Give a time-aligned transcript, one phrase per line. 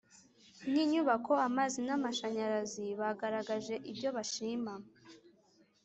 [0.69, 4.73] Nk ‘inyubako amazi n’ amashanyarazi Bagaragaje ibyo bashima